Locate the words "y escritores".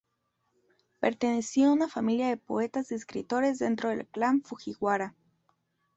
2.91-3.59